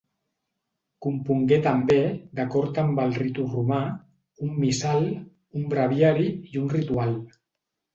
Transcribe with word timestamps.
Compongué 1.05 1.59
també, 1.67 1.99
d'acord 2.41 2.81
amb 2.85 3.03
el 3.05 3.15
ritu 3.21 3.47
romà, 3.53 3.85
un 4.49 4.59
missal, 4.67 5.09
un 5.63 5.73
breviari 5.79 6.31
i 6.55 6.67
un 6.69 6.79
ritual. 6.79 7.19